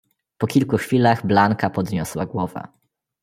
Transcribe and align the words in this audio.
"Po 0.37 0.47
kilku 0.47 0.77
chwilach 0.77 1.25
Blanka 1.25 1.69
podniosła 1.69 2.25
głowę." 2.25 2.67